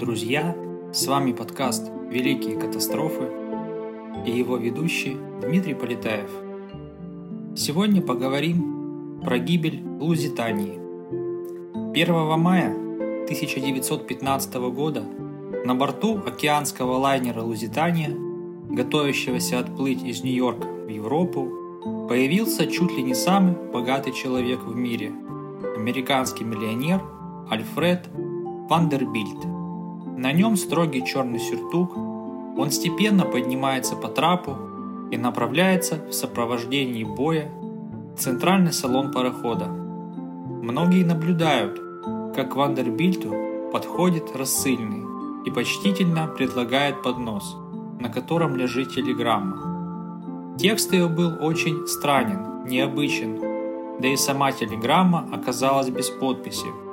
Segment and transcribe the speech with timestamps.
[0.00, 0.56] друзья!
[0.94, 3.28] С вами подкаст «Великие катастрофы»
[4.24, 6.30] и его ведущий Дмитрий Полетаев.
[7.54, 10.80] Сегодня поговорим про гибель Лузитании.
[11.92, 12.74] 1 мая
[13.24, 15.04] 1915 года
[15.66, 18.16] на борту океанского лайнера «Лузитания»,
[18.70, 25.12] готовящегося отплыть из Нью-Йорка в Европу, появился чуть ли не самый богатый человек в мире–
[25.76, 27.02] американский миллионер
[27.50, 29.59] Альфред Вандербильт.
[30.16, 34.56] На нем строгий черный сюртук, он степенно поднимается по трапу
[35.10, 37.50] и направляется в сопровождении боя
[38.14, 39.66] в центральный салон парохода.
[39.66, 41.80] Многие наблюдают,
[42.34, 43.34] как Вандербильту
[43.72, 45.04] подходит рассыльный
[45.46, 47.56] и почтительно предлагает поднос,
[47.98, 50.56] на котором лежит телеграмма.
[50.58, 53.40] Текст ее был очень странен, необычен,
[54.00, 56.66] да и сама телеграмма оказалась без подписи–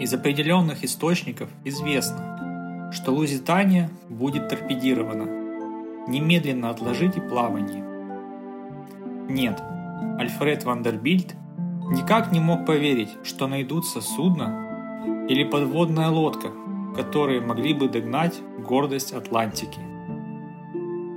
[0.00, 5.26] из определенных источников известно, что Лузитания будет торпедирована.
[6.08, 7.84] Немедленно отложите плавание.
[9.28, 9.62] Нет,
[10.18, 11.34] Альфред Вандербильд
[11.90, 16.50] никак не мог поверить, что найдутся судно или подводная лодка,
[16.94, 19.80] которые могли бы догнать гордость Атлантики.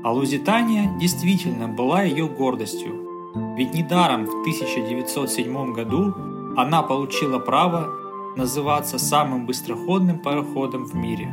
[0.03, 6.13] А Лузитания действительно была ее гордостью, ведь недаром в 1907 году
[6.55, 8.06] она получила право
[8.37, 11.27] называться самым быстроходным пароходом в мире,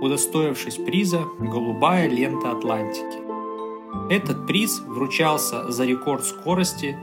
[0.00, 3.22] удостоившись приза «Голубая лента Атлантики».
[4.10, 6.96] Этот приз вручался за рекорд скорости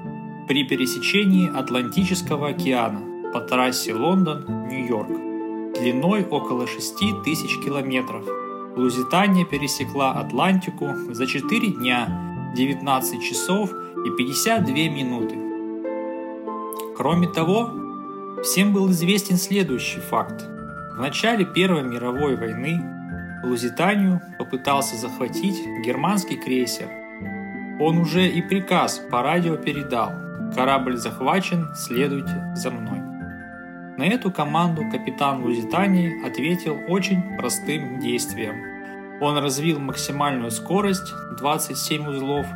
[0.47, 5.29] при пересечении Атлантического океана по трассе Лондон-Нью-Йорк
[5.79, 8.23] длиной около 6 тысяч километров.
[8.75, 13.71] Лузитания пересекла Атлантику за 4 дня, 19 часов
[14.05, 15.35] и 52 минуты.
[16.97, 17.69] Кроме того,
[18.43, 20.45] Всем был известен следующий факт.
[20.93, 22.81] В начале Первой мировой войны
[23.43, 26.87] Лузитанию попытался захватить германский крейсер.
[27.81, 30.13] Он уже и приказ по радио передал
[30.55, 33.01] «Корабль захвачен, следуйте за мной».
[33.97, 39.19] На эту команду капитан Лузитании ответил очень простым действием.
[39.19, 42.47] Он развил максимальную скорость 27 узлов,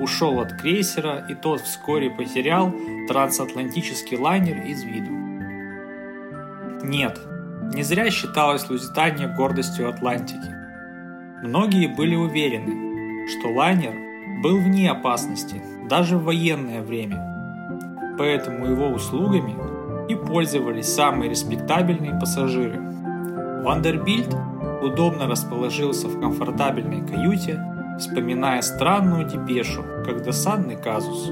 [0.00, 2.74] ушел от крейсера и тот вскоре потерял
[3.08, 5.29] трансатлантический лайнер из виду.
[6.90, 7.20] Нет,
[7.72, 10.52] не зря считалась Лузитания гордостью Атлантики.
[11.40, 13.94] Многие были уверены, что лайнер
[14.42, 19.54] был вне опасности даже в военное время, поэтому его услугами
[20.08, 22.80] и пользовались самые респектабельные пассажиры.
[23.62, 24.34] Вандербильд
[24.82, 27.62] удобно расположился в комфортабельной каюте,
[28.00, 31.30] вспоминая странную депешу, как досадный казус.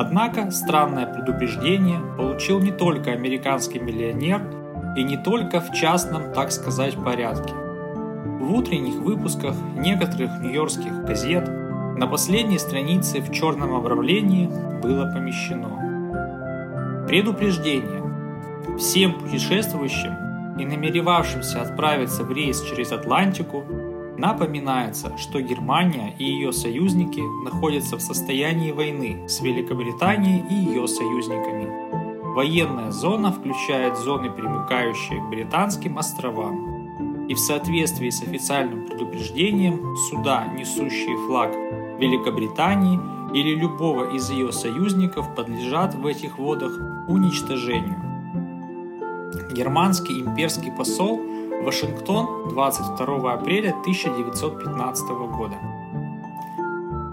[0.00, 4.40] Однако странное предупреждение получил не только американский миллионер
[4.96, 7.52] и не только в частном, так сказать, порядке.
[8.40, 11.46] В утренних выпусках некоторых нью-йоркских газет
[11.98, 14.48] на последней странице в черном обрамлении
[14.82, 15.68] было помещено
[17.06, 18.02] предупреждение
[18.78, 23.66] всем путешествующим и намеревавшимся отправиться в рейс через Атлантику
[24.20, 32.34] Напоминается, что Германия и ее союзники находятся в состоянии войны с Великобританией и ее союзниками.
[32.34, 37.26] Военная зона включает зоны, примыкающие к Британским островам.
[37.28, 41.54] И в соответствии с официальным предупреждением, суда, несущие флаг
[41.98, 43.00] Великобритании
[43.32, 46.72] или любого из ее союзников, подлежат в этих водах
[47.08, 47.96] уничтожению.
[49.54, 51.22] Германский имперский посол
[51.62, 55.56] Вашингтон, 22 апреля 1915 года.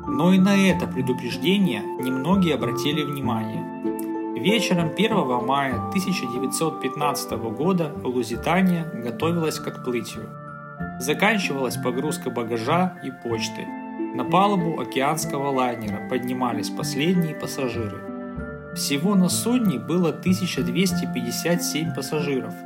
[0.08, 3.62] Но и на это предупреждение немногие обратили внимание.
[4.40, 10.30] Вечером 1 мая 1915 года Лузитания готовилась к отплытию.
[11.02, 13.68] Заканчивалась погрузка багажа и почты.
[14.16, 17.98] На палубу океанского лайнера поднимались последние пассажиры.
[18.76, 22.54] Всего на судне было 1257 пассажиров–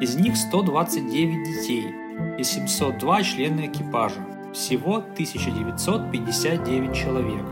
[0.00, 1.94] из них 129 детей
[2.38, 4.20] и 702 члена экипажа.
[4.54, 7.44] Всего 1959 человек.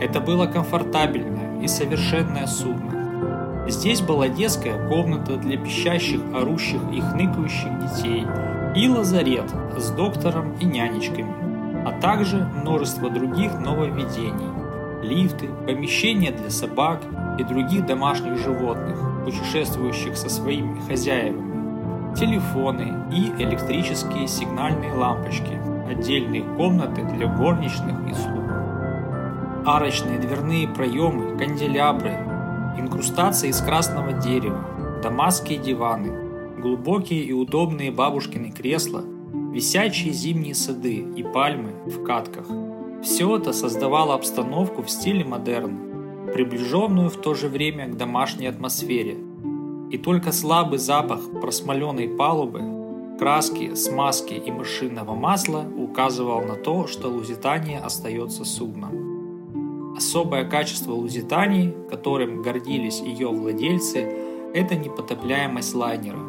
[0.00, 3.66] Это было комфортабельное и совершенное судно.
[3.68, 8.26] Здесь была детская комната для пищащих, орущих и хныкающих детей
[8.74, 14.48] и лазарет с доктором и нянечками, а также множество других нововведений–
[15.02, 17.02] лифты, помещения для собак
[17.38, 21.49] и других домашних животных, путешествующих со своими хозяевами
[22.16, 28.50] телефоны и электрические сигнальные лампочки, отдельные комнаты для горничных и слуг.
[29.66, 32.12] Арочные дверные проемы, канделябры,
[32.78, 34.64] инкрустации из красного дерева,
[35.02, 39.02] дамасские диваны, глубокие и удобные бабушкины кресла,
[39.52, 42.46] висячие зимние сады и пальмы в катках.
[43.02, 45.78] Все это создавало обстановку в стиле модерн,
[46.34, 49.16] приближенную в то же время к домашней атмосфере.
[49.90, 52.62] И только слабый запах просмоленной палубы,
[53.18, 59.96] краски, смазки и машинного масла указывал на то, что Лузитания остается судном.
[59.96, 63.98] Особое качество Лузитании, которым гордились ее владельцы,
[64.54, 66.20] это непотопляемость лайнера.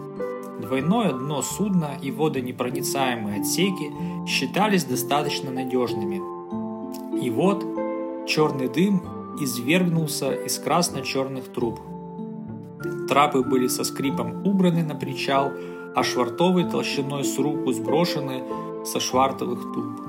[0.60, 3.92] Двойное дно судна и водонепроницаемые отсеки
[4.28, 6.18] считались достаточно надежными.
[7.24, 7.64] И вот
[8.28, 9.02] черный дым
[9.40, 11.80] извергнулся из красно-черных труб.
[13.08, 15.52] Трапы были со скрипом убраны на причал,
[15.96, 18.44] а швартовые толщиной с руку сброшены
[18.86, 20.02] со швартовых туб.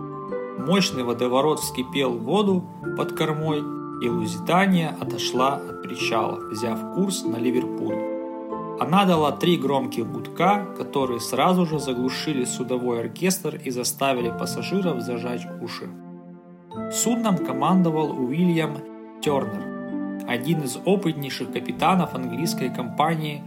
[0.59, 2.65] Мощный водоворот вскипел в воду
[2.97, 3.61] под кормой,
[4.03, 8.13] и Лузитания отошла от причала, взяв курс на Ливерпуль.
[8.81, 15.47] Она дала три громких гудка, которые сразу же заглушили судовой оркестр и заставили пассажиров зажать
[15.61, 15.89] уши.
[16.91, 18.79] Судном командовал Уильям
[19.21, 19.72] Тернер,
[20.27, 23.43] один из опытнейших капитанов английской компании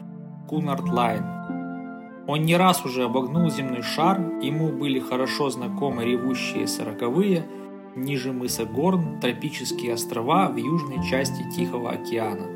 [0.50, 2.26] Cunard Line.
[2.28, 7.46] Он не раз уже обогнул земной шар, ему были хорошо знакомы ревущие сороковые,
[7.96, 12.48] ниже мыса Горн, тропические острова в южной части Тихого океана.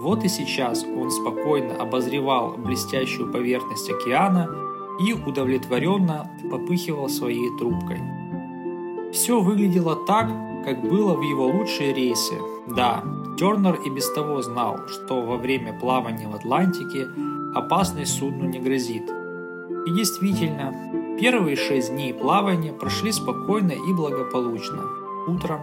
[0.00, 4.48] Вот и сейчас он спокойно обозревал блестящую поверхность океана
[5.00, 8.00] и удовлетворенно попыхивал своей трубкой.
[9.12, 10.28] Все выглядело так,
[10.64, 12.34] как было в его лучшие рейсы.
[12.68, 13.02] Да,
[13.38, 17.08] Тернер и без того знал, что во время плавания в Атлантике
[17.54, 19.08] опасность судну не грозит.
[19.86, 20.74] И действительно,
[21.20, 24.82] первые шесть дней плавания прошли спокойно и благополучно.
[25.28, 25.60] Утром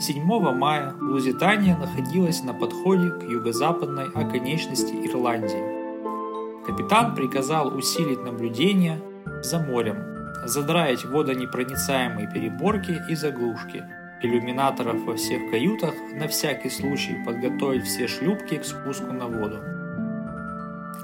[0.00, 0.24] 7
[0.56, 6.64] мая Лузитания находилась на подходе к юго-западной оконечности Ирландии.
[6.64, 8.98] Капитан приказал усилить наблюдение
[9.42, 9.98] за морем,
[10.46, 13.84] задраить водонепроницаемые переборки и заглушки,
[14.22, 19.60] иллюминаторов во всех каютах, на всякий случай подготовить все шлюпки к спуску на воду.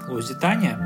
[0.08, 0.78] Лузитания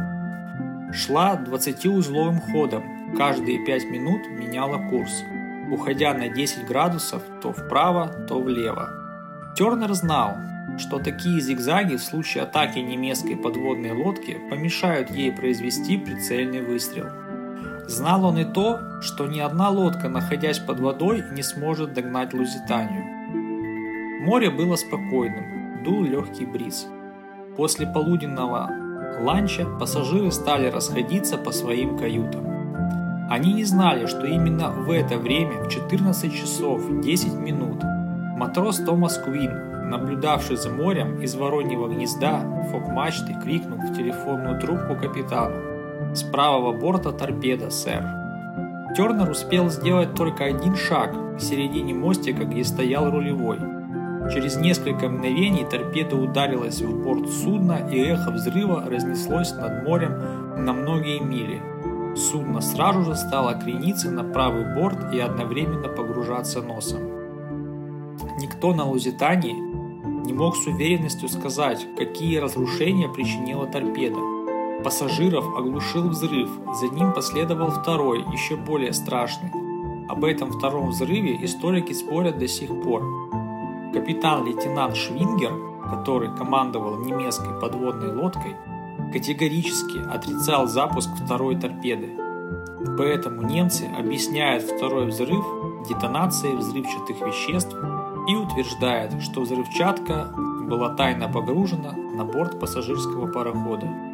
[0.92, 5.22] шла 20-узловым ходом, каждые 5 минут меняла курс,
[5.70, 8.90] уходя на 10 градусов то вправо, то влево.
[9.56, 10.38] Тернер знал,
[10.78, 17.08] что такие зигзаги в случае атаки немецкой подводной лодки помешают ей произвести прицельный выстрел–
[17.86, 23.04] Знал он и то, что ни одна лодка, находясь под водой, не сможет догнать Лузитанию.
[24.24, 26.86] Море было спокойным, дул легкий бриз.
[27.56, 28.70] После полуденного
[29.20, 32.46] ланча пассажиры стали расходиться по своим каютам.
[33.28, 37.82] Они не знали, что именно в это время, в 14 часов 10 минут,
[38.36, 45.71] матрос Томас Куин, наблюдавший за морем из вороньего гнезда фок-мачты, крикнул в телефонную трубку капитану.
[46.14, 48.04] С правого борта торпеда, сэр.
[48.94, 53.58] Тернер успел сделать только один шаг к середине мостика, где стоял рулевой.
[54.30, 60.74] Через несколько мгновений торпеда ударилась в борт судна, и эхо взрыва разнеслось над морем на
[60.74, 61.62] многие мили.
[62.14, 67.00] Судно сразу же стало крениться на правый борт и одновременно погружаться носом.
[68.38, 69.56] Никто на Лузитании
[70.26, 74.31] не мог с уверенностью сказать, какие разрушения причинила торпеда.
[74.82, 79.52] Пассажиров оглушил взрыв, за ним последовал второй, еще более страшный.
[80.08, 83.02] Об этом втором взрыве историки спорят до сих пор.
[83.92, 85.52] Капитан-лейтенант Швингер,
[85.88, 88.56] который командовал немецкой подводной лодкой,
[89.12, 92.10] категорически отрицал запуск второй торпеды.
[92.98, 95.44] Поэтому немцы объясняют второй взрыв
[95.88, 97.76] детонацией взрывчатых веществ
[98.28, 100.32] и утверждают, что взрывчатка
[100.68, 104.11] была тайно погружена на борт пассажирского парохода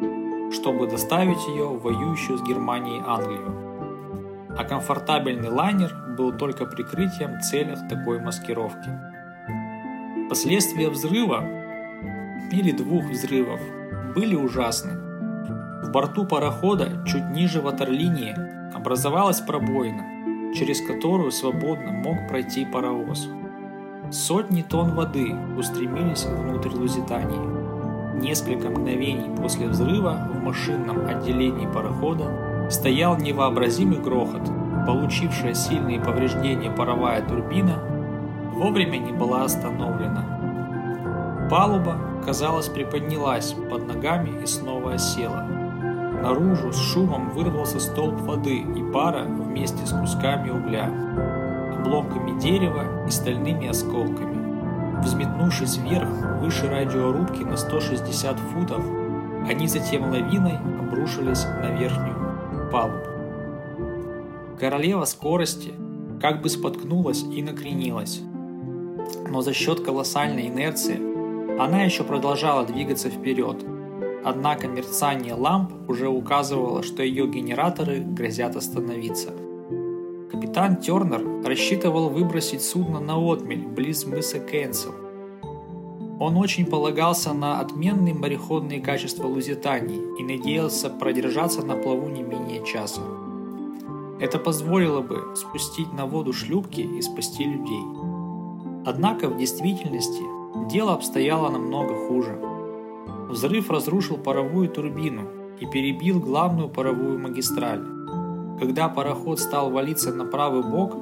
[0.51, 3.55] чтобы доставить ее в воюющую с Германией Англию.
[4.57, 8.89] А комфортабельный лайнер был только прикрытием целях такой маскировки.
[10.29, 11.43] Последствия взрыва
[12.51, 13.59] или двух взрывов
[14.15, 14.93] были ужасны.
[15.83, 18.35] В борту парохода чуть ниже ватерлинии
[18.75, 23.29] образовалась пробоина, через которую свободно мог пройти паровоз.
[24.11, 27.58] Сотни тонн воды устремились внутрь Лузитании.
[28.21, 34.41] Несколько мгновений после взрыва в машинном отделении парохода стоял невообразимый грохот.
[34.85, 37.79] Получившая сильные повреждения паровая турбина
[38.53, 41.47] вовремя не была остановлена.
[41.49, 41.95] Палуба,
[42.25, 45.47] казалось, приподнялась под ногами и снова осела.
[46.21, 50.91] Наружу с шумом вырвался столб воды и пара вместе с кусками угля,
[51.79, 54.38] обломками дерева и стальными осколками.
[55.03, 56.09] Взметнувшись вверх,
[56.41, 58.83] выше радиорубки на 160 футов,
[59.47, 62.99] они затем лавиной обрушились на верхнюю палубу.
[64.59, 65.73] Королева скорости
[66.21, 68.21] как бы споткнулась и накренилась.
[69.29, 70.99] Но за счет колоссальной инерции
[71.59, 73.63] она еще продолжала двигаться вперед.
[74.23, 79.29] Однако мерцание ламп уже указывало, что ее генераторы грозят остановиться.
[80.49, 84.95] Капитан Тернер рассчитывал выбросить судно на отмель близ мыса Кэнсел.
[86.19, 92.65] Он очень полагался на отменные мореходные качества Лузитании и надеялся продержаться на плаву не менее
[92.65, 93.01] часа.
[94.19, 97.83] Это позволило бы спустить на воду шлюпки и спасти людей.
[98.87, 100.23] Однако в действительности
[100.67, 102.35] дело обстояло намного хуже.
[103.29, 105.29] Взрыв разрушил паровую турбину
[105.59, 107.98] и перебил главную паровую магистраль.
[108.59, 110.95] Когда пароход стал валиться на правый бок,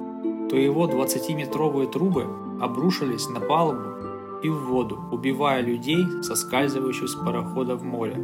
[0.49, 2.27] то его 20-метровые трубы
[2.61, 3.97] обрушились на палубу
[4.43, 8.15] и в воду, убивая людей, соскальзывающих с парохода в море.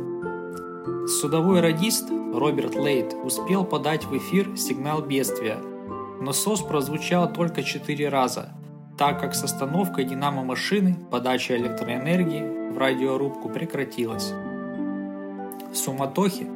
[1.07, 5.57] Судовой радист Роберт Лейт успел подать в эфир сигнал бедствия,
[6.21, 8.51] но СОС прозвучал только четыре раза,
[8.97, 14.31] так как с остановкой динамо-машины подача электроэнергии в радиорубку прекратилась.
[15.71, 16.47] В суматохе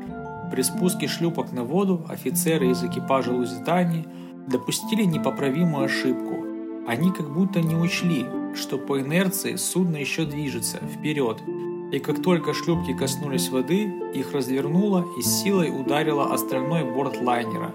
[0.52, 4.08] при спуске шлюпок на воду офицеры из экипажа Лузитании
[4.48, 6.46] допустили непоправимую ошибку.
[6.88, 8.26] Они как будто не учли,
[8.56, 11.42] что по инерции судно еще движется вперед–
[11.92, 17.74] и как только шлюпки коснулись воды, их развернуло и силой ударило остальной борт лайнера.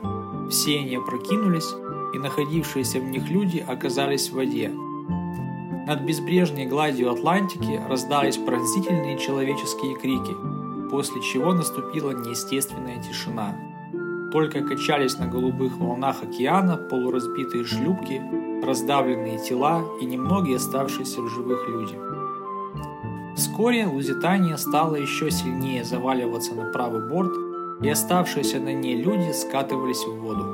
[0.51, 1.73] Все они опрокинулись,
[2.15, 4.71] и находившиеся в них люди оказались в воде.
[5.87, 10.35] Над безбрежной гладью Атлантики раздались пронзительные человеческие крики,
[10.93, 13.57] после чего наступила неестественная тишина.
[14.31, 18.23] Только качались на голубых волнах океана полуразбитые шлюпки,
[18.63, 21.99] раздавленные тела и немногие оставшиеся в живых люди.
[23.37, 27.33] Вскоре Лузитания стала еще сильнее заваливаться на правый борт,
[27.81, 30.45] и оставшиеся на ней люди скатывались в воду.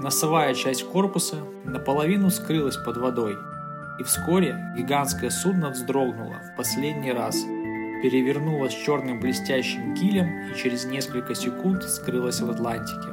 [0.00, 3.36] Носовая часть корпуса наполовину скрылась под водой,
[3.98, 7.36] и вскоре гигантское судно вздрогнуло в последний раз,
[8.02, 13.08] перевернулось черным блестящим килем и через несколько секунд скрылось в Атлантике.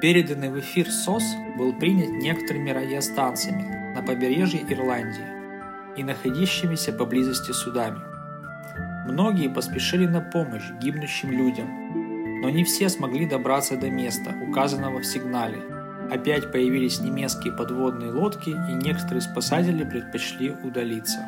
[0.00, 1.24] Переданный в эфир СОС
[1.56, 5.26] был принят некоторыми радиостанциями на побережье Ирландии
[5.96, 7.98] и находящимися поблизости судами.
[9.08, 15.06] Многие поспешили на помощь гибнущим людям, но не все смогли добраться до места, указанного в
[15.06, 15.58] сигнале.
[16.10, 21.18] Опять появились немецкие подводные лодки, и некоторые спасатели предпочли удалиться.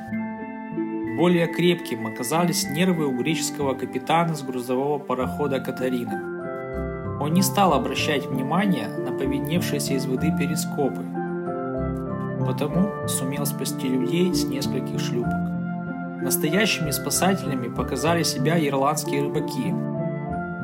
[1.20, 7.18] Более крепким оказались нервы у греческого капитана с грузового парохода «Катарина».
[7.20, 11.04] Он не стал обращать внимания на повидневшиеся из воды перископы,
[12.46, 15.34] потому сумел спасти людей с нескольких шлюпок.
[16.22, 19.74] Настоящими спасателями показали себя ирландские рыбаки,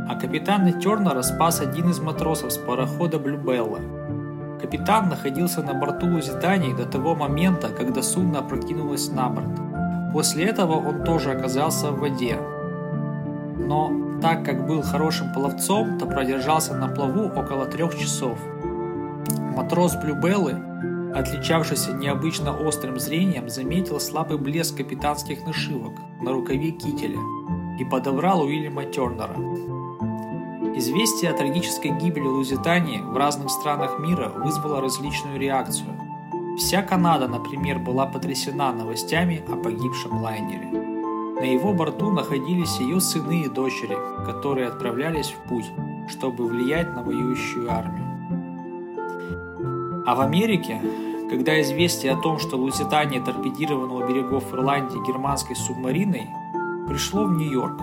[0.08, 3.80] а капитана Тернера спас один из матросов с парохода Блюбелла.
[4.58, 9.65] Капитан находился на борту Лузитании до того момента, когда судно опрокинулось на борт.
[10.16, 12.38] После этого он тоже оказался в воде.
[13.58, 13.92] Но
[14.22, 18.38] так как был хорошим пловцом, то продержался на плаву около трех часов.
[19.54, 20.54] Матрос Блюбеллы
[21.14, 25.92] отличавшийся необычно острым зрением, заметил слабый блеск капитанских нашивок
[26.22, 27.18] на рукаве кителя
[27.78, 29.36] и подобрал Уильяма Тернера.
[30.78, 36.05] Известие о трагической гибели Лузитании в разных странах мира вызвало различную реакцию.
[36.56, 40.70] Вся Канада, например, была потрясена новостями о погибшем лайнере.
[41.40, 45.70] На его борту находились ее сыны и дочери, которые отправлялись в путь,
[46.08, 48.04] чтобы влиять на воюющую армию.
[50.06, 50.80] А в Америке
[51.28, 56.28] когда известие о том, что Лузитания торпедирована у берегов Ирландии германской субмариной,
[56.86, 57.80] пришло в Нью-Йорк.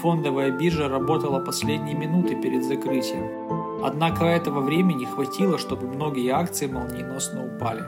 [0.00, 3.45] Фондовая биржа работала последние минуты перед закрытием.
[3.82, 7.84] Однако этого времени хватило, чтобы многие акции молниеносно упали.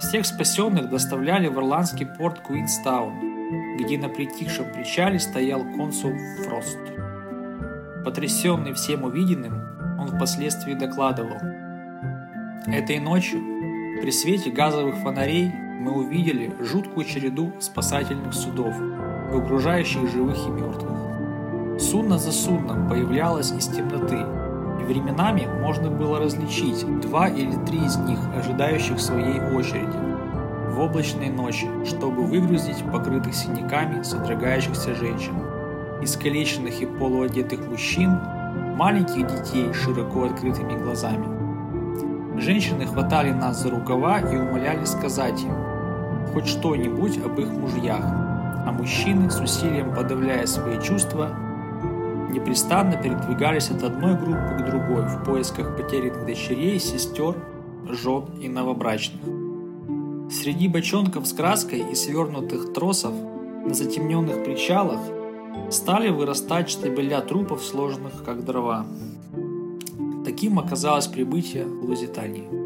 [0.00, 6.12] Всех спасенных доставляли в ирландский порт Куинстаун, где на притихшем причале стоял консул
[6.44, 6.78] Фрост.
[8.04, 11.38] Потрясенный всем увиденным, он впоследствии докладывал–
[12.66, 13.40] Этой ночью
[14.02, 15.50] при свете газовых фонарей
[15.80, 18.76] мы увидели жуткую череду спасательных судов,
[19.30, 21.80] выгружающих живых и мертвых.
[21.80, 24.18] Судно за судном появлялось из темноты,
[24.92, 29.98] временами можно было различить два или три из них, ожидающих своей очереди,
[30.70, 35.34] в облачной ночи, чтобы выгрузить покрытых синяками содрогающихся женщин,
[36.02, 38.18] искалеченных и полуодетых мужчин,
[38.76, 41.26] маленьких детей с широко открытыми глазами–
[42.40, 45.52] Женщины хватали нас за рукава и умоляли сказать им
[46.32, 48.02] хоть что-нибудь об их мужьях.
[48.02, 51.30] а мужчины, с усилием подавляя свои чувства,
[52.30, 57.36] непрестанно передвигались от одной группы к другой в поисках потерянных дочерей, сестер,
[57.88, 59.20] жен и новобрачных.
[60.30, 63.12] Среди бочонков с краской и свернутых тросов
[63.66, 65.00] на затемненных причалах
[65.70, 68.86] стали вырастать штабеля трупов, сложенных как дрова.
[70.24, 72.59] Таким оказалось прибытие в Лузитании.